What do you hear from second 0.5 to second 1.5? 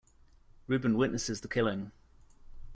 Reuben witnesses the